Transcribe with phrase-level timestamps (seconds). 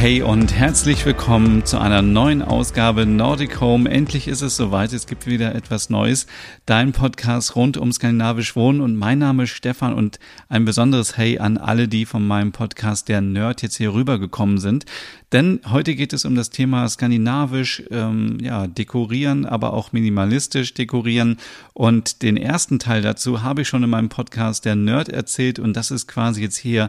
[0.00, 3.90] Hey und herzlich willkommen zu einer neuen Ausgabe Nordic Home.
[3.90, 6.28] Endlich ist es soweit, es gibt wieder etwas Neues.
[6.66, 11.40] Dein Podcast rund um skandinavisch Wohnen und mein Name ist Stefan und ein besonderes Hey
[11.40, 14.84] an alle, die von meinem Podcast der Nerd jetzt hier rübergekommen sind.
[15.32, 21.38] Denn heute geht es um das Thema skandinavisch, ähm, ja, dekorieren, aber auch minimalistisch dekorieren.
[21.74, 25.76] Und den ersten Teil dazu habe ich schon in meinem Podcast der Nerd erzählt und
[25.76, 26.88] das ist quasi jetzt hier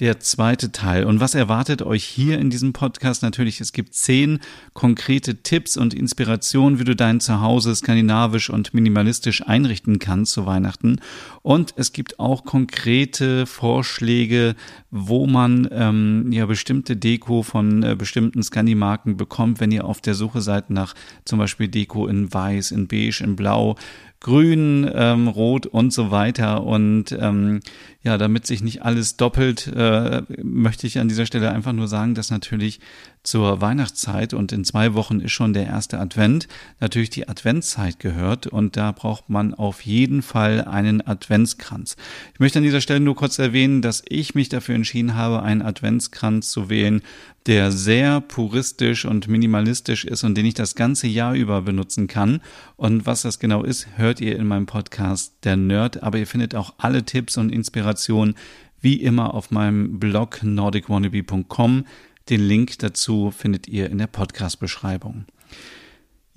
[0.00, 1.04] der zweite Teil.
[1.04, 3.22] Und was erwartet euch hier in diesem Podcast?
[3.22, 4.38] Natürlich, es gibt zehn
[4.72, 11.00] konkrete Tipps und Inspirationen, wie du dein Zuhause skandinavisch und minimalistisch einrichten kannst zu Weihnachten.
[11.42, 14.54] Und es gibt auch konkrete Vorschläge,
[14.90, 20.14] wo man ähm, ja bestimmte Deko von äh, bestimmten Scandi-Marken bekommt, wenn ihr auf der
[20.14, 23.76] Suche seid nach zum Beispiel Deko in Weiß, in Beige, in Blau
[24.20, 26.64] grün, ähm, rot und so weiter.
[26.64, 27.60] Und ähm,
[28.02, 32.14] ja, damit sich nicht alles doppelt, äh, möchte ich an dieser Stelle einfach nur sagen,
[32.14, 32.80] dass natürlich
[33.22, 36.48] zur Weihnachtszeit und in zwei Wochen ist schon der erste Advent,
[36.80, 41.96] natürlich die Adventszeit gehört und da braucht man auf jeden Fall einen Adventskranz.
[42.32, 45.62] Ich möchte an dieser Stelle nur kurz erwähnen, dass ich mich dafür entschieden habe, einen
[45.62, 47.02] Adventskranz zu wählen,
[47.48, 52.42] der sehr puristisch und minimalistisch ist und den ich das ganze Jahr über benutzen kann.
[52.76, 56.54] Und was das genau ist, hört ihr in meinem Podcast Der Nerd, aber ihr findet
[56.54, 58.34] auch alle Tipps und Inspirationen
[58.82, 61.86] wie immer auf meinem Blog nordicwannabe.com.
[62.28, 65.24] Den Link dazu findet ihr in der Podcast-Beschreibung.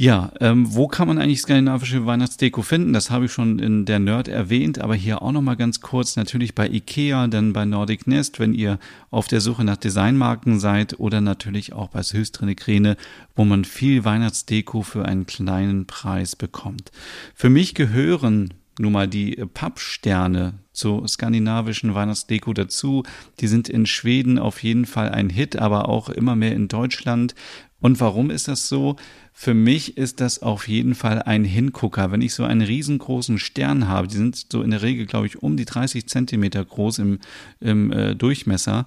[0.01, 2.91] Ja, ähm, wo kann man eigentlich skandinavische Weihnachtsdeko finden?
[2.91, 6.15] Das habe ich schon in der Nerd erwähnt, aber hier auch nochmal ganz kurz.
[6.15, 8.79] Natürlich bei Ikea, dann bei Nordic Nest, wenn ihr
[9.11, 12.97] auf der Suche nach Designmarken seid oder natürlich auch bei Höchstrene Kräne,
[13.35, 16.91] wo man viel Weihnachtsdeko für einen kleinen Preis bekommt.
[17.35, 23.03] Für mich gehören nun mal die Pappsterne zur skandinavischen Weihnachtsdeko dazu.
[23.39, 27.35] Die sind in Schweden auf jeden Fall ein Hit, aber auch immer mehr in Deutschland.
[27.81, 28.95] Und warum ist das so?
[29.33, 32.11] Für mich ist das auf jeden Fall ein Hingucker.
[32.11, 35.41] Wenn ich so einen riesengroßen Stern habe, die sind so in der Regel, glaube ich,
[35.41, 37.19] um die 30 Zentimeter groß im,
[37.59, 38.85] im äh, Durchmesser,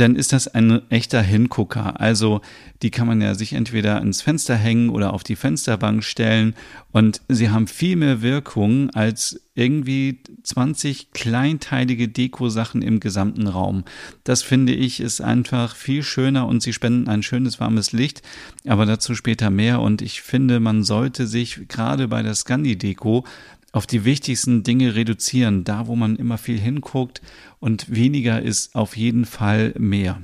[0.00, 2.00] dann ist das ein echter Hingucker.
[2.00, 2.40] Also
[2.82, 6.54] die kann man ja sich entweder ins Fenster hängen oder auf die Fensterbank stellen
[6.92, 13.84] und sie haben viel mehr Wirkung als irgendwie 20 kleinteilige Dekosachen im gesamten Raum.
[14.24, 18.22] Das finde ich ist einfach viel schöner und sie spenden ein schönes warmes Licht,
[18.66, 23.24] aber dazu später mehr und ich finde, man sollte sich gerade bei der Scandi-Deko
[23.74, 27.20] auf die wichtigsten Dinge reduzieren, da wo man immer viel hinguckt
[27.58, 30.22] und weniger ist auf jeden Fall mehr.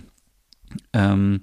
[0.92, 1.40] Ähm,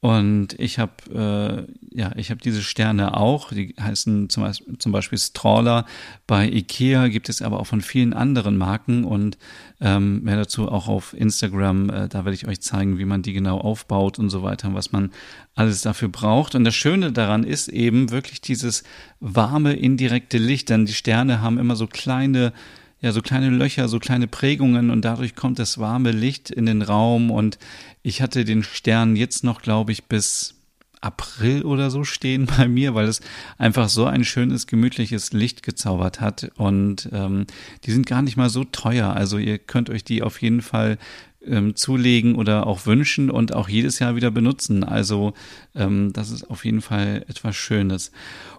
[0.00, 3.52] und ich habe äh, ja, ich habe diese Sterne auch.
[3.52, 5.86] Die heißen zum Beispiel, zum Beispiel Strawler.
[6.28, 9.36] Bei Ikea gibt es aber auch von vielen anderen Marken und
[9.80, 11.90] ähm, mehr dazu auch auf Instagram.
[11.90, 14.92] Äh, da werde ich euch zeigen, wie man die genau aufbaut und so weiter, was
[14.92, 15.10] man
[15.56, 16.54] alles dafür braucht.
[16.54, 18.84] Und das Schöne daran ist eben wirklich dieses
[19.18, 22.52] warme indirekte Licht, denn die Sterne haben immer so kleine
[23.00, 26.82] ja, so kleine Löcher, so kleine Prägungen und dadurch kommt das warme Licht in den
[26.82, 27.58] Raum und
[28.02, 30.58] ich hatte den Stern jetzt noch, glaube ich, bis
[31.00, 33.20] April oder so stehen bei mir, weil es
[33.56, 36.50] einfach so ein schönes, gemütliches Licht gezaubert hat.
[36.56, 37.46] Und ähm,
[37.84, 39.14] die sind gar nicht mal so teuer.
[39.14, 40.98] Also ihr könnt euch die auf jeden Fall
[41.44, 44.84] ähm, zulegen oder auch wünschen und auch jedes Jahr wieder benutzen.
[44.84, 45.34] Also
[45.74, 48.10] ähm, das ist auf jeden Fall etwas Schönes.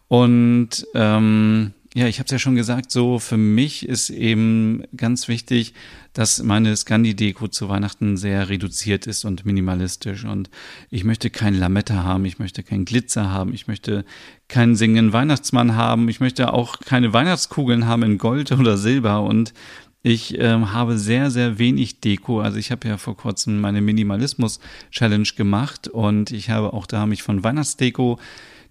[0.07, 5.27] Und ähm, ja, ich habe es ja schon gesagt, so für mich ist eben ganz
[5.27, 5.73] wichtig,
[6.13, 10.23] dass meine Scandi-Deko zu Weihnachten sehr reduziert ist und minimalistisch.
[10.23, 10.51] Und
[10.91, 14.05] ich möchte kein Lametta haben, ich möchte kein Glitzer haben, ich möchte
[14.47, 19.23] keinen singenden Weihnachtsmann haben, ich möchte auch keine Weihnachtskugeln haben in Gold oder Silber.
[19.23, 19.53] Und
[20.03, 22.41] ich ähm, habe sehr, sehr wenig Deko.
[22.41, 27.23] Also ich habe ja vor kurzem meine Minimalismus-Challenge gemacht und ich habe auch da mich
[27.23, 28.19] von Weihnachtsdeko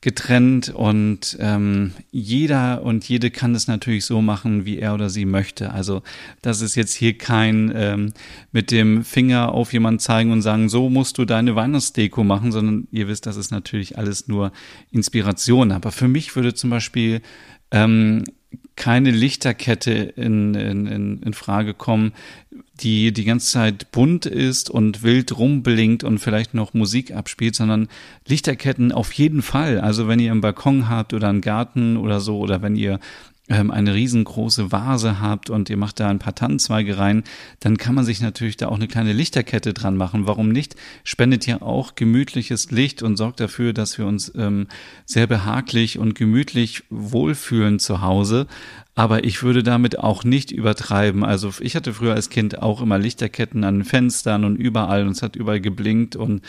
[0.00, 5.24] getrennt und ähm, jeder und jede kann es natürlich so machen, wie er oder sie
[5.24, 5.72] möchte.
[5.72, 6.02] Also
[6.40, 8.12] das ist jetzt hier kein ähm,
[8.52, 12.86] mit dem Finger auf jemanden zeigen und sagen, so musst du deine Weihnachtsdeko machen, sondern
[12.92, 14.52] ihr wisst, das ist natürlich alles nur
[14.92, 15.72] Inspiration.
[15.72, 17.20] Aber für mich würde zum Beispiel
[17.72, 18.24] ähm,
[18.78, 22.12] keine Lichterkette in, in, in, in Frage kommen,
[22.80, 27.88] die die ganze Zeit bunt ist und wild rumblinkt und vielleicht noch Musik abspielt, sondern
[28.26, 29.80] Lichterketten auf jeden Fall.
[29.80, 33.00] Also wenn ihr einen Balkon habt oder einen Garten oder so, oder wenn ihr
[33.48, 37.24] ähm, eine riesengroße Vase habt und ihr macht da ein paar Tannenzweige rein,
[37.60, 40.26] dann kann man sich natürlich da auch eine kleine Lichterkette dran machen.
[40.26, 40.76] Warum nicht?
[41.04, 44.66] Spendet ja auch gemütliches Licht und sorgt dafür, dass wir uns ähm,
[45.06, 48.46] sehr behaglich und gemütlich wohlfühlen zu Hause.
[48.94, 51.24] Aber ich würde damit auch nicht übertreiben.
[51.24, 55.12] Also ich hatte früher als Kind auch immer Lichterketten an den Fenstern und überall und
[55.12, 56.42] es hat überall geblinkt und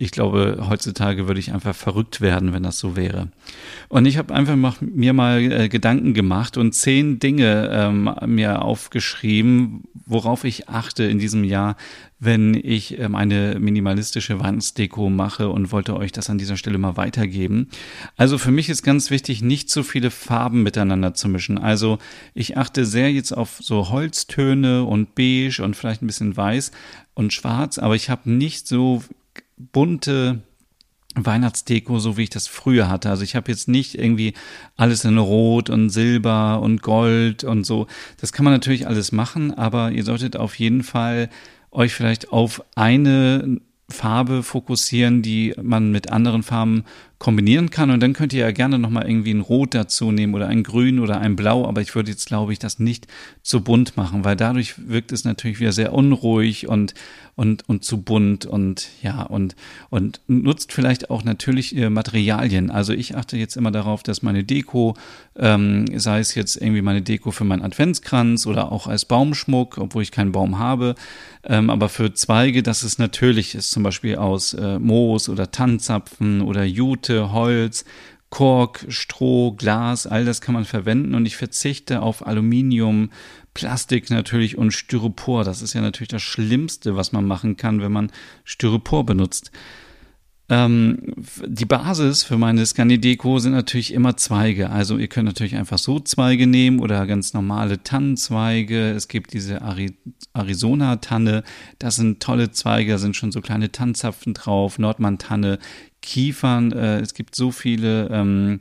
[0.00, 3.28] ich glaube, heutzutage würde ich einfach verrückt werden, wenn das so wäre.
[3.88, 8.62] Und ich habe einfach mal, mir mal äh, Gedanken gemacht und zehn Dinge ähm, mir
[8.62, 11.76] aufgeschrieben, worauf ich achte in diesem Jahr,
[12.20, 16.96] wenn ich ähm, eine minimalistische Weihnachtsdeko mache und wollte euch das an dieser Stelle mal
[16.96, 17.68] weitergeben.
[18.16, 21.58] Also für mich ist ganz wichtig, nicht zu viele Farben miteinander zu mischen.
[21.58, 21.98] Also
[22.34, 26.70] ich achte sehr jetzt auf so Holztöne und beige und vielleicht ein bisschen weiß
[27.14, 29.02] und schwarz, aber ich habe nicht so
[29.58, 30.42] bunte
[31.14, 33.10] Weihnachtsdeko, so wie ich das früher hatte.
[33.10, 34.34] Also ich habe jetzt nicht irgendwie
[34.76, 37.86] alles in Rot und Silber und Gold und so.
[38.20, 41.28] Das kann man natürlich alles machen, aber ihr solltet auf jeden Fall
[41.70, 43.60] euch vielleicht auf eine
[43.90, 46.84] Farbe fokussieren, die man mit anderen Farben
[47.18, 47.90] kombinieren kann.
[47.90, 51.00] Und dann könnt ihr ja gerne nochmal irgendwie ein Rot dazu nehmen oder ein Grün
[51.00, 51.66] oder ein Blau.
[51.66, 53.06] Aber ich würde jetzt, glaube ich, das nicht
[53.42, 56.94] zu bunt machen, weil dadurch wirkt es natürlich wieder sehr unruhig und,
[57.34, 59.56] und, und zu bunt und ja, und,
[59.90, 62.70] und nutzt vielleicht auch natürlich äh, Materialien.
[62.70, 64.94] Also ich achte jetzt immer darauf, dass meine Deko,
[65.36, 70.02] ähm, sei es jetzt irgendwie meine Deko für meinen Adventskranz oder auch als Baumschmuck, obwohl
[70.02, 70.94] ich keinen Baum habe,
[71.44, 76.42] ähm, aber für Zweige, dass es natürlich ist, zum Beispiel aus äh, Moos oder Tannenzapfen
[76.42, 77.84] oder Jute, Holz,
[78.30, 83.10] Kork, Stroh, Glas, all das kann man verwenden und ich verzichte auf Aluminium,
[83.54, 85.44] Plastik natürlich und Styropor.
[85.44, 88.12] Das ist ja natürlich das Schlimmste, was man machen kann, wenn man
[88.44, 89.50] Styropor benutzt.
[90.50, 91.14] Ähm,
[91.46, 94.70] die Basis für meine Scandi-Deko sind natürlich immer Zweige.
[94.70, 98.92] Also ihr könnt natürlich einfach so Zweige nehmen oder ganz normale Tannenzweige.
[98.92, 99.98] Es gibt diese Ari
[100.32, 101.44] Arizona-Tanne.
[101.78, 104.78] Das sind tolle Zweige, da sind schon so kleine Tannenzapfen drauf.
[104.78, 105.58] Nordmann-Tanne,
[106.02, 106.72] Kiefern.
[106.72, 108.60] Äh, es gibt so viele ähm,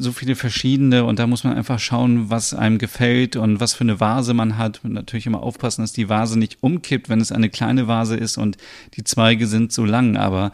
[0.00, 3.82] so viele verschiedene und da muss man einfach schauen, was einem gefällt und was für
[3.82, 4.80] eine Vase man hat.
[4.84, 8.38] Und natürlich immer aufpassen, dass die Vase nicht umkippt, wenn es eine kleine Vase ist
[8.38, 8.56] und
[8.94, 10.16] die Zweige sind so lang.
[10.16, 10.52] Aber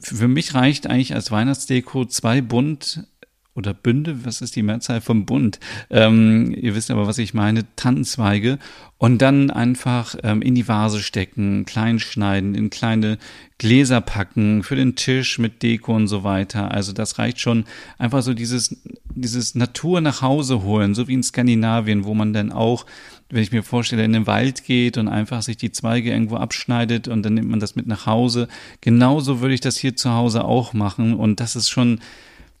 [0.00, 3.06] für mich reicht eigentlich als Weihnachtsdeko zwei bunt
[3.54, 5.60] oder Bünde, was ist die Mehrzahl vom Bund?
[5.90, 8.58] Ähm, ihr wisst aber, was ich meine, Tannenzweige
[8.96, 13.18] und dann einfach ähm, in die Vase stecken, klein schneiden, in kleine
[13.58, 16.70] Gläser packen für den Tisch mit Deko und so weiter.
[16.70, 17.64] Also das reicht schon
[17.98, 18.80] einfach so dieses
[19.14, 22.86] dieses Natur nach Hause holen, so wie in Skandinavien, wo man dann auch
[23.32, 27.08] wenn ich mir vorstelle, in den Wald geht und einfach sich die Zweige irgendwo abschneidet
[27.08, 28.46] und dann nimmt man das mit nach Hause.
[28.82, 32.00] Genauso würde ich das hier zu Hause auch machen und das ist schon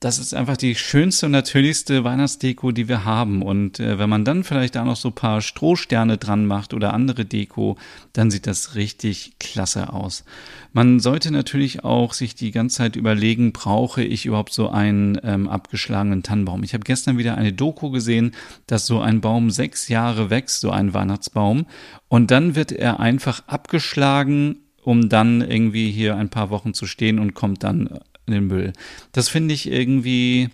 [0.02, 3.40] das ist einfach die schönste und natürlichste Weihnachtsdeko, die wir haben.
[3.40, 7.24] Und äh, wenn man dann vielleicht da noch so paar Strohsterne dran macht oder andere
[7.24, 7.76] Deko,
[8.12, 10.24] dann sieht das richtig klasse aus.
[10.72, 15.48] Man sollte natürlich auch sich die ganze Zeit überlegen, brauche ich überhaupt so einen ähm,
[15.48, 16.64] abgeschlagenen Tannenbaum?
[16.64, 18.32] Ich habe gestern wieder eine Doku gesehen,
[18.66, 21.66] dass so ein Baum sechs Jahre wächst, so ein Weihnachtsbaum.
[22.08, 27.20] Und dann wird er einfach abgeschlagen um dann irgendwie hier ein paar Wochen zu stehen
[27.20, 28.72] und kommt dann in den Müll.
[29.12, 30.50] Das finde ich irgendwie,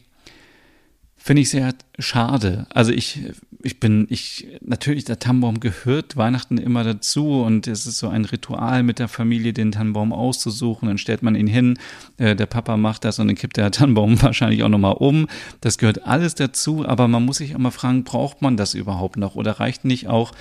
[1.16, 2.66] finde ich sehr schade.
[2.70, 3.20] Also ich,
[3.62, 8.24] ich bin, ich, natürlich, der Tannenbaum gehört Weihnachten immer dazu und es ist so ein
[8.24, 10.88] Ritual mit der Familie, den Tannenbaum auszusuchen.
[10.88, 11.78] Dann stellt man ihn hin,
[12.16, 15.28] äh, der Papa macht das und dann kippt der Tannenbaum wahrscheinlich auch nochmal um.
[15.60, 19.34] Das gehört alles dazu, aber man muss sich mal fragen, braucht man das überhaupt noch
[19.34, 20.32] oder reicht nicht auch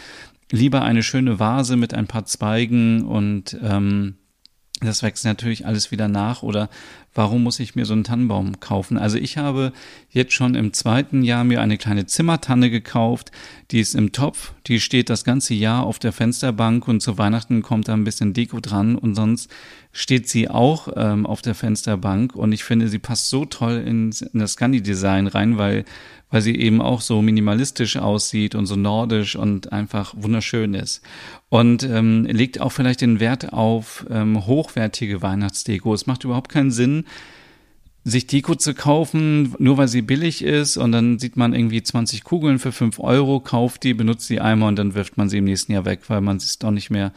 [0.52, 4.16] lieber eine schöne Vase mit ein paar Zweigen und ähm,
[4.80, 6.70] das wächst natürlich alles wieder nach oder
[7.18, 8.98] warum muss ich mir so einen Tannenbaum kaufen?
[8.98, 9.74] Also ich habe
[10.10, 13.32] jetzt schon im zweiten Jahr mir eine kleine Zimmertanne gekauft,
[13.72, 17.64] die ist im Topf, die steht das ganze Jahr auf der Fensterbank und zu Weihnachten
[17.64, 19.50] kommt da ein bisschen Deko dran und sonst
[19.92, 24.12] steht sie auch ähm, auf der Fensterbank und ich finde, sie passt so toll in,
[24.34, 25.86] in das Scandi-Design rein, weil
[26.30, 31.02] weil sie eben auch so minimalistisch aussieht und so nordisch und einfach wunderschön ist.
[31.50, 35.94] Und ähm, legt auch vielleicht den Wert auf ähm, hochwertige Weihnachtsdeko.
[35.94, 37.06] Es macht überhaupt keinen Sinn,
[38.04, 42.24] sich Deko zu kaufen, nur weil sie billig ist und dann sieht man irgendwie 20
[42.24, 45.44] Kugeln für 5 Euro, kauft die, benutzt die einmal und dann wirft man sie im
[45.44, 47.12] nächsten Jahr weg, weil man es doch nicht mehr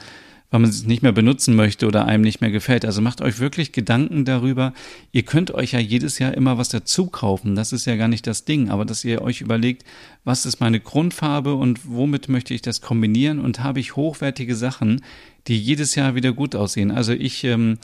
[0.50, 2.84] weil man es nicht mehr benutzen möchte oder einem nicht mehr gefällt.
[2.84, 4.72] Also macht euch wirklich Gedanken darüber.
[5.12, 7.54] Ihr könnt euch ja jedes Jahr immer was dazu kaufen.
[7.54, 8.68] Das ist ja gar nicht das Ding.
[8.68, 9.84] Aber dass ihr euch überlegt,
[10.24, 15.02] was ist meine Grundfarbe und womit möchte ich das kombinieren und habe ich hochwertige Sachen,
[15.46, 16.90] die jedes Jahr wieder gut aussehen.
[16.90, 17.78] Also ich, ähm,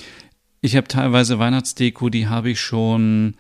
[0.67, 3.35] ich habe teilweise Weihnachtsdeko, die habe ich schon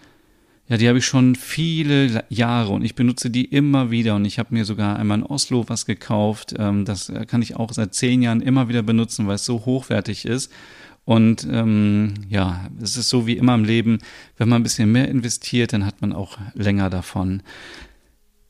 [0.68, 4.40] ja, die habe ich schon viele Jahre und ich benutze die immer wieder und ich
[4.40, 6.54] habe mir sogar einmal in Oslo was gekauft.
[6.59, 10.25] Ähm, das kann ich auch seit zehn Jahren immer wieder benutzen, weil es so hochwertig
[10.25, 10.50] ist.
[11.04, 13.99] Und ähm, ja, es ist so wie immer im Leben,
[14.38, 17.42] wenn man ein bisschen mehr investiert, dann hat man auch länger davon.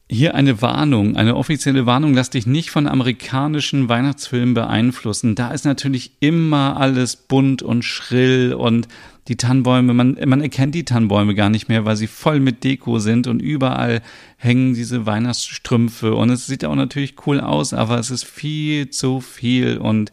[0.09, 5.35] Hier eine Warnung, eine offizielle Warnung, lass dich nicht von amerikanischen Weihnachtsfilmen beeinflussen.
[5.35, 8.87] Da ist natürlich immer alles bunt und schrill und
[9.27, 13.01] die Tannenbäume, man, man erkennt die Tannenbäume gar nicht mehr, weil sie voll mit Deko
[13.01, 14.01] sind und überall
[14.37, 19.21] hängen diese Weihnachtsstrümpfe und es sieht auch natürlich cool aus, aber es ist viel zu
[19.21, 20.13] viel und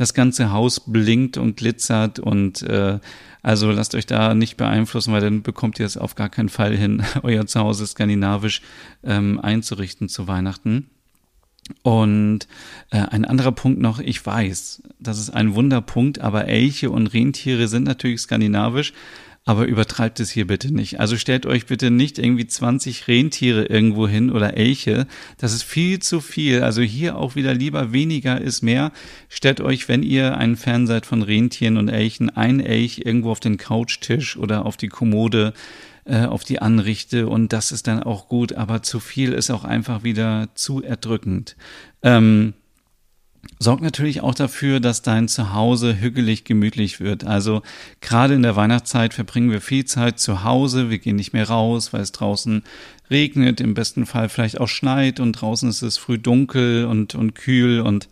[0.00, 2.98] das ganze Haus blinkt und glitzert und äh,
[3.42, 6.74] also lasst euch da nicht beeinflussen, weil dann bekommt ihr es auf gar keinen Fall
[6.74, 8.62] hin, euer Zuhause skandinavisch
[9.04, 10.88] ähm, einzurichten zu Weihnachten.
[11.82, 12.48] Und
[12.90, 17.68] äh, ein anderer Punkt noch, ich weiß, das ist ein Wunderpunkt, aber Elche und Rentiere
[17.68, 18.94] sind natürlich skandinavisch,
[19.44, 21.00] aber übertreibt es hier bitte nicht.
[21.00, 25.06] Also stellt euch bitte nicht irgendwie 20 Rentiere irgendwo hin oder Elche.
[25.38, 26.62] Das ist viel zu viel.
[26.62, 28.92] Also hier auch wieder lieber weniger ist mehr.
[29.28, 33.40] Stellt euch, wenn ihr ein Fan seid von Rentieren und Elchen, ein Elch irgendwo auf
[33.40, 35.54] den Couchtisch oder auf die Kommode
[36.04, 39.64] äh, auf die Anrichte und das ist dann auch gut, aber zu viel ist auch
[39.64, 41.56] einfach wieder zu erdrückend.
[42.02, 42.54] Ähm,
[43.58, 47.24] sorgt natürlich auch dafür, dass dein Zuhause hügelig gemütlich wird.
[47.24, 47.62] Also
[48.00, 51.92] gerade in der Weihnachtszeit verbringen wir viel Zeit zu Hause, wir gehen nicht mehr raus,
[51.92, 52.62] weil es draußen
[53.10, 57.34] regnet, im besten Fall vielleicht auch schneit und draußen ist es früh dunkel und, und
[57.34, 58.08] kühl und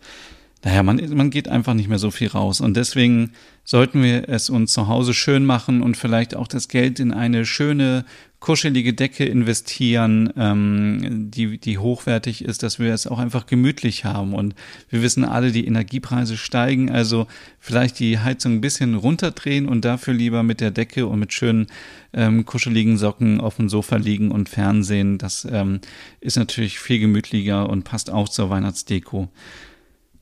[0.63, 2.59] naja, man, man geht einfach nicht mehr so viel raus.
[2.59, 3.31] Und deswegen
[3.63, 7.45] sollten wir es uns zu Hause schön machen und vielleicht auch das Geld in eine
[7.45, 8.03] schöne,
[8.39, 14.33] kuschelige Decke investieren, ähm, die, die hochwertig ist, dass wir es auch einfach gemütlich haben.
[14.33, 14.55] Und
[14.89, 17.27] wir wissen alle, die Energiepreise steigen, also
[17.59, 21.67] vielleicht die Heizung ein bisschen runterdrehen und dafür lieber mit der Decke und mit schönen
[22.13, 25.17] ähm, kuscheligen Socken auf dem Sofa liegen und Fernsehen.
[25.17, 25.81] Das ähm,
[26.21, 29.29] ist natürlich viel gemütlicher und passt auch zur Weihnachtsdeko.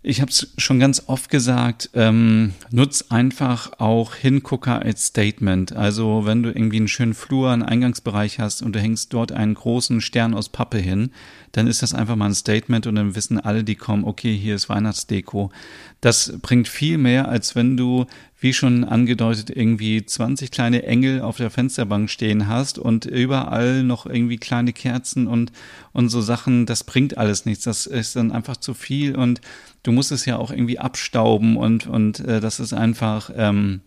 [0.09, 5.73] Ich habe es schon ganz oft gesagt, ähm, nutz einfach auch Hingucker als Statement.
[5.73, 9.53] Also wenn du irgendwie einen schönen Flur, einen Eingangsbereich hast und du hängst dort einen
[9.53, 11.11] großen Stern aus Pappe hin,
[11.51, 14.55] dann ist das einfach mal ein Statement und dann wissen alle, die kommen, okay, hier
[14.55, 15.51] ist Weihnachtsdeko.
[15.99, 18.05] Das bringt viel mehr, als wenn du,
[18.39, 24.05] wie schon angedeutet, irgendwie 20 kleine Engel auf der Fensterbank stehen hast und überall noch
[24.05, 25.51] irgendwie kleine Kerzen und,
[25.91, 26.67] und so Sachen.
[26.67, 27.63] Das bringt alles nichts.
[27.63, 29.41] Das ist dann einfach zu viel und
[29.81, 33.81] du musst es ja auch irgendwie abstauben und, und äh, das ist einfach, ähm,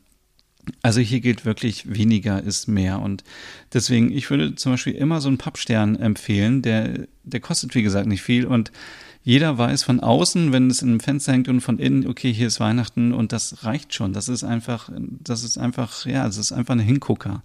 [0.83, 3.23] also hier gilt wirklich weniger ist mehr und
[3.73, 8.07] deswegen, ich würde zum Beispiel immer so einen Pappstern empfehlen, der, der kostet wie gesagt
[8.07, 8.73] nicht viel und
[9.23, 12.47] jeder weiß von außen, wenn es in einem Fenster hängt und von innen, okay, hier
[12.47, 14.13] ist Weihnachten und das reicht schon.
[14.13, 17.43] Das ist einfach, das ist einfach, ja, es ist einfach ein Hingucker.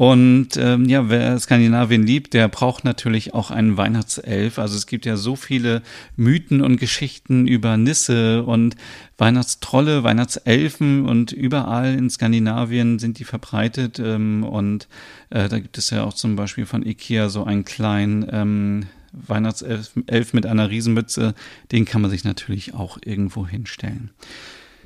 [0.00, 4.58] Und ähm, ja, wer Skandinavien liebt, der braucht natürlich auch einen Weihnachtself.
[4.58, 5.82] Also es gibt ja so viele
[6.16, 8.76] Mythen und Geschichten über Nisse und
[9.18, 13.98] Weihnachtstrolle, Weihnachtselfen und überall in Skandinavien sind die verbreitet.
[13.98, 14.88] Ähm, und
[15.28, 19.94] äh, da gibt es ja auch zum Beispiel von Ikea so einen kleinen ähm, Weihnachtself
[20.32, 21.34] mit einer Riesenmütze.
[21.72, 24.10] Den kann man sich natürlich auch irgendwo hinstellen.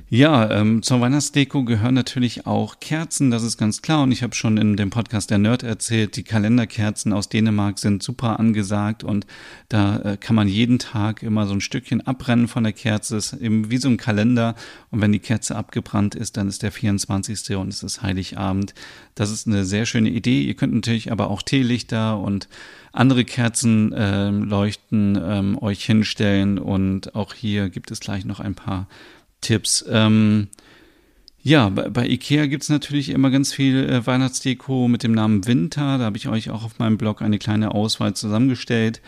[0.07, 4.03] Ja, ähm, zur Weihnachtsdeko gehören natürlich auch Kerzen, das ist ganz klar.
[4.03, 8.03] Und ich habe schon in dem Podcast der Nerd erzählt, die Kalenderkerzen aus Dänemark sind
[8.03, 9.25] super angesagt und
[9.67, 13.17] da äh, kann man jeden Tag immer so ein Stückchen abbrennen von der Kerze.
[13.17, 14.53] Ist eben wie so ein Kalender.
[14.91, 17.55] Und wenn die Kerze abgebrannt ist, dann ist der 24.
[17.55, 18.75] und es ist Heiligabend.
[19.15, 20.43] Das ist eine sehr schöne Idee.
[20.43, 22.47] Ihr könnt natürlich aber auch Teelichter und
[22.91, 28.55] andere Kerzen äh, leuchten ähm, euch hinstellen und auch hier gibt es gleich noch ein
[28.55, 28.87] paar
[29.45, 29.85] Tipps.
[29.87, 30.47] Ähm,
[31.43, 35.99] ja, bei, bei Ikea gibt's natürlich immer ganz viel äh, Weihnachtsdeko mit dem Namen Winter.
[35.99, 38.99] Da habe ich euch auch auf meinem Blog eine kleine Auswahl zusammengestellt.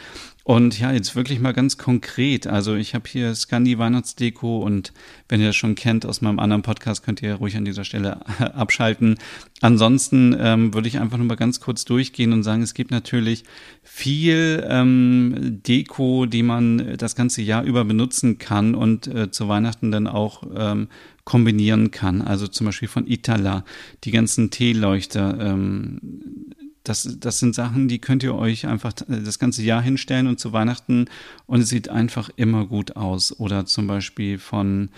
[0.47, 2.47] Und ja, jetzt wirklich mal ganz konkret.
[2.47, 4.93] Also ich habe hier Scandi Weihnachtsdeko und
[5.27, 8.25] wenn ihr das schon kennt aus meinem anderen Podcast, könnt ihr ruhig an dieser Stelle
[8.55, 9.17] abschalten.
[9.59, 13.43] Ansonsten ähm, würde ich einfach nur mal ganz kurz durchgehen und sagen, es gibt natürlich
[13.83, 19.91] viel ähm, Deko, die man das ganze Jahr über benutzen kann und äh, zu Weihnachten
[19.91, 20.87] dann auch ähm,
[21.25, 22.21] kombinieren kann.
[22.21, 23.65] Also zum Beispiel von Itala,
[24.05, 25.99] die ganzen Teeleuchter, ähm,
[26.87, 30.53] das, das sind Sachen, die könnt ihr euch einfach das ganze Jahr hinstellen und zu
[30.53, 31.05] Weihnachten
[31.45, 33.37] und es sieht einfach immer gut aus.
[33.39, 34.89] Oder zum Beispiel von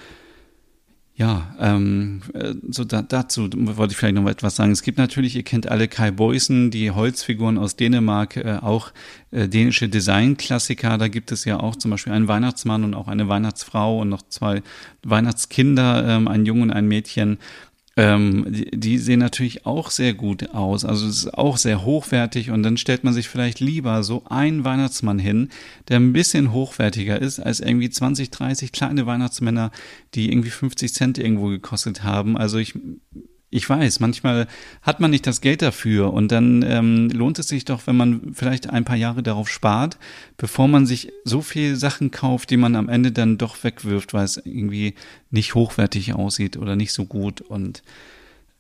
[1.20, 4.72] ja, ähm, äh, so da, dazu wollte ich vielleicht noch etwas sagen.
[4.72, 8.94] Es gibt natürlich, ihr kennt alle Kai Boysen, die Holzfiguren aus Dänemark, äh, auch
[9.32, 10.98] äh, dänische Designklassiker.
[10.98, 14.22] Da gibt es ja auch zum Beispiel einen Weihnachtsmann und auch eine Weihnachtsfrau und noch
[14.30, 14.64] zwei
[15.04, 17.38] Weihnachtskinder, ähm, ein Junge und ein Mädchen.
[18.02, 20.86] Ähm, die, die, sehen natürlich auch sehr gut aus.
[20.86, 24.64] Also es ist auch sehr hochwertig und dann stellt man sich vielleicht lieber so einen
[24.64, 25.50] Weihnachtsmann hin,
[25.90, 29.72] der ein bisschen hochwertiger ist als irgendwie 20, 30 kleine Weihnachtsmänner,
[30.14, 32.38] die irgendwie 50 Cent irgendwo gekostet haben.
[32.38, 32.74] Also ich
[33.52, 34.48] ich weiß, manchmal
[34.82, 38.34] hat man nicht das Geld dafür und dann ähm, lohnt es sich doch, wenn man
[38.34, 39.98] vielleicht ein paar Jahre darauf spart,
[40.38, 44.26] bevor man sich so viel Sachen kauft, die man am Ende dann doch wegwirft, weil
[44.26, 44.94] es irgendwie
[45.32, 47.82] nicht hochwertig aussieht oder nicht so gut und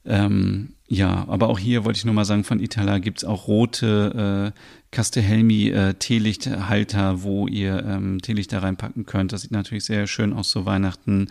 [0.05, 4.53] ähm, ja, aber auch hier wollte ich nur mal sagen, von Itala gibt's auch rote
[4.55, 4.59] äh,
[4.91, 9.31] Castellhelmi äh, Teelichthalter, wo ihr ähm, Teelichter reinpacken könnt.
[9.31, 11.27] Das sieht natürlich sehr schön aus zu Weihnachten.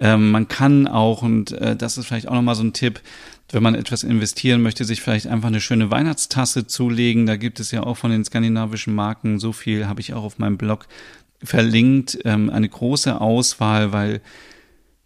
[0.00, 3.00] Ähm, man kann auch, und äh, das ist vielleicht auch nochmal so ein Tipp,
[3.52, 7.26] wenn man etwas investieren möchte, sich vielleicht einfach eine schöne Weihnachtstasse zulegen.
[7.26, 10.40] Da gibt es ja auch von den skandinavischen Marken so viel, habe ich auch auf
[10.40, 10.88] meinem Blog
[11.44, 12.18] verlinkt.
[12.24, 14.20] Ähm, eine große Auswahl, weil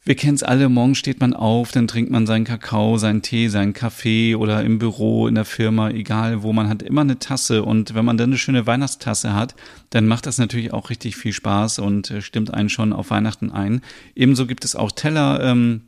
[0.02, 3.49] wir kennen es alle, morgen steht man auf, dann trinkt man seinen Kakao, seinen Tee,
[3.49, 7.62] seinen Kaffee oder im Büro, in der Firma, egal wo, man hat immer eine Tasse
[7.62, 9.54] und wenn man dann eine schöne Weihnachtstasse hat,
[9.90, 13.50] dann macht das natürlich auch richtig viel Spaß und äh, stimmt einen schon auf Weihnachten
[13.50, 13.83] ein.
[14.14, 15.83] Ebenso gibt es auch Teller, ähm,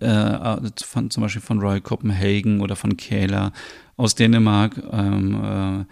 [0.00, 3.52] äh, von, zum Beispiel von Royal Copenhagen oder von Kähler
[3.96, 4.82] aus Dänemark.
[4.92, 5.84] Ähm, äh,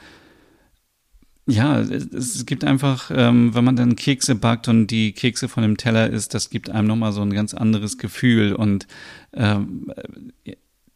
[1.48, 5.78] ja, es gibt einfach, ähm, wenn man dann Kekse backt und die Kekse von dem
[5.78, 8.52] Teller isst, das gibt einem nochmal so ein ganz anderes Gefühl.
[8.52, 8.86] Und
[9.32, 9.90] ähm,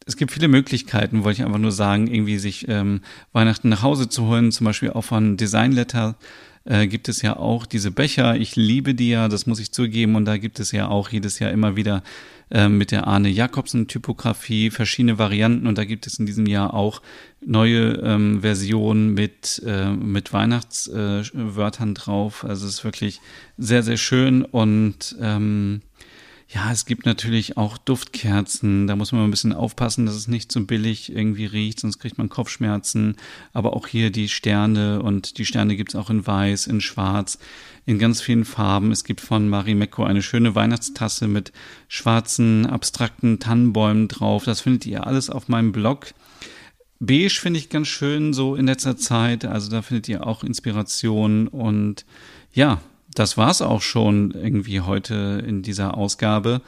[0.05, 4.09] es gibt viele Möglichkeiten, wollte ich einfach nur sagen, irgendwie sich ähm, Weihnachten nach Hause
[4.09, 6.17] zu holen, zum Beispiel auch von Designletter
[6.65, 8.35] äh, gibt es ja auch diese Becher.
[8.35, 10.15] Ich liebe die ja, das muss ich zugeben.
[10.15, 12.03] Und da gibt es ja auch jedes Jahr immer wieder
[12.51, 15.67] äh, mit der Arne Jakobsen Typografie verschiedene Varianten.
[15.67, 17.01] Und da gibt es in diesem Jahr auch
[17.45, 22.45] neue ähm, Versionen mit, äh, mit Weihnachtswörtern äh, drauf.
[22.45, 23.19] Also es ist wirklich
[23.57, 25.81] sehr, sehr schön und ähm,
[26.53, 28.85] ja, es gibt natürlich auch Duftkerzen.
[28.85, 31.97] Da muss man ein bisschen aufpassen, dass es nicht zu so billig irgendwie riecht, sonst
[31.97, 33.15] kriegt man Kopfschmerzen.
[33.53, 37.39] Aber auch hier die Sterne und die Sterne gibt's auch in weiß, in schwarz,
[37.87, 38.91] in ganz vielen Farben.
[38.91, 41.51] Es gibt von Marimekko eine schöne Weihnachtstasse mit
[41.87, 44.43] schwarzen, abstrakten Tannenbäumen drauf.
[44.43, 46.13] Das findet ihr alles auf meinem Blog.
[46.99, 49.43] Beige finde ich ganz schön so in letzter Zeit.
[49.43, 52.05] Also da findet ihr auch Inspiration und
[52.53, 52.79] ja,
[53.19, 56.61] das war's auch schon irgendwie heute in dieser Ausgabe.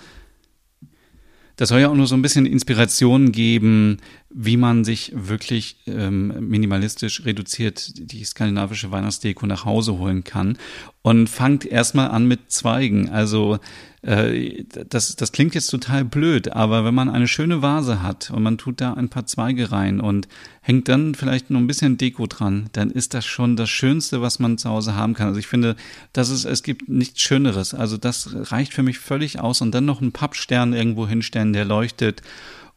[1.56, 3.98] Das soll ja auch nur so ein bisschen Inspiration geben,
[4.38, 10.58] wie man sich wirklich ähm, minimalistisch reduziert die skandinavische Weihnachtsdeko nach Hause holen kann.
[11.04, 13.08] Und fangt erstmal an mit Zweigen.
[13.10, 13.60] Also
[14.02, 18.44] äh, das, das klingt jetzt total blöd, aber wenn man eine schöne Vase hat und
[18.44, 20.28] man tut da ein paar Zweige rein und
[20.60, 24.40] hängt dann vielleicht noch ein bisschen Deko dran, dann ist das schon das Schönste, was
[24.40, 25.28] man zu Hause haben kann.
[25.28, 25.78] Also ich finde,
[26.12, 27.74] das ist, es gibt nichts Schöneres.
[27.74, 31.64] Also das reicht für mich völlig aus und dann noch einen Pappstern irgendwo hinstellen, der
[31.64, 32.22] leuchtet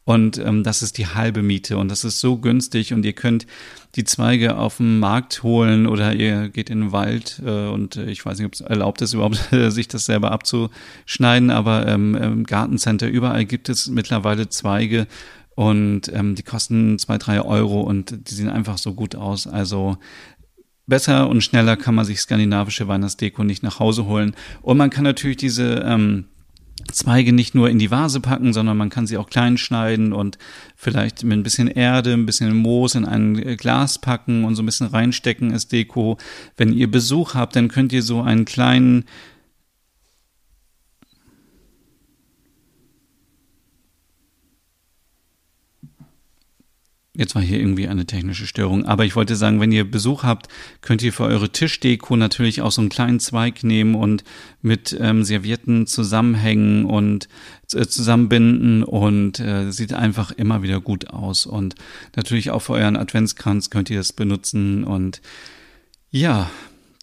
[0.09, 1.77] und ähm, das ist die halbe Miete.
[1.77, 2.93] Und das ist so günstig.
[2.93, 3.45] Und ihr könnt
[3.93, 8.09] die Zweige auf dem Markt holen oder ihr geht in den Wald äh, und äh,
[8.09, 12.43] ich weiß nicht, ob es erlaubt ist überhaupt, sich das selber abzuschneiden, aber ähm, im
[12.43, 15.05] Gartencenter überall gibt es mittlerweile Zweige.
[15.53, 17.81] Und ähm, die kosten zwei, drei Euro.
[17.81, 19.45] Und die sehen einfach so gut aus.
[19.45, 19.97] Also
[20.87, 24.35] besser und schneller kann man sich skandinavische Weihnachtsdeko nicht nach Hause holen.
[24.63, 26.25] Und man kann natürlich diese ähm,
[26.91, 30.37] Zweige nicht nur in die Vase packen, sondern man kann sie auch klein schneiden und
[30.75, 34.63] vielleicht mit ein bisschen Erde, ein bisschen Moos in ein äh, Glas packen und so
[34.63, 36.17] ein bisschen reinstecken als Deko.
[36.57, 39.05] Wenn ihr Besuch habt, dann könnt ihr so einen kleinen
[47.19, 48.85] Jetzt war hier irgendwie eine technische Störung.
[48.85, 50.47] Aber ich wollte sagen, wenn ihr Besuch habt,
[50.79, 54.23] könnt ihr für eure Tischdeko natürlich auch so einen kleinen Zweig nehmen und
[54.61, 57.27] mit ähm, Servietten zusammenhängen und
[57.73, 61.45] äh, zusammenbinden und äh, sieht einfach immer wieder gut aus.
[61.45, 61.75] Und
[62.15, 65.21] natürlich auch für euren Adventskranz könnt ihr das benutzen und
[66.11, 66.49] ja,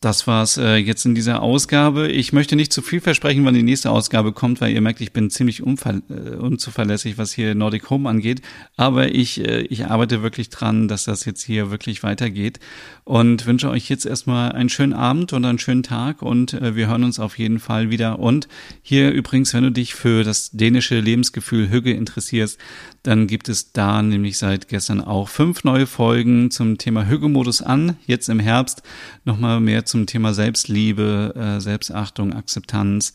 [0.00, 2.08] das war's äh, jetzt in dieser Ausgabe.
[2.08, 5.12] Ich möchte nicht zu viel versprechen, wann die nächste Ausgabe kommt, weil ihr merkt, ich
[5.12, 8.42] bin ziemlich äh, unzuverlässig, was hier Nordic Home angeht.
[8.76, 12.60] Aber ich, äh, ich arbeite wirklich dran, dass das jetzt hier wirklich weitergeht
[13.04, 16.88] und wünsche euch jetzt erstmal einen schönen Abend und einen schönen Tag und äh, wir
[16.88, 18.18] hören uns auf jeden Fall wieder.
[18.18, 18.48] Und
[18.82, 22.58] hier übrigens, wenn du dich für das dänische Lebensgefühl Hügge interessierst,
[23.02, 27.96] dann gibt es da nämlich seit gestern auch fünf neue Folgen zum Thema Hügge-Modus an.
[28.06, 28.82] Jetzt im Herbst
[29.24, 33.12] nochmal mehr zum Thema Selbstliebe, äh, Selbstachtung, Akzeptanz,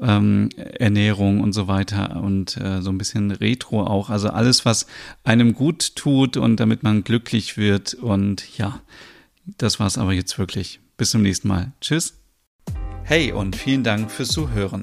[0.00, 4.10] ähm, Ernährung und so weiter und äh, so ein bisschen Retro auch.
[4.10, 4.86] Also alles, was
[5.24, 7.94] einem gut tut und damit man glücklich wird.
[7.94, 8.80] Und ja,
[9.56, 10.80] das war's aber jetzt wirklich.
[10.96, 11.72] Bis zum nächsten Mal.
[11.80, 12.14] Tschüss.
[13.04, 14.82] Hey und vielen Dank fürs Zuhören.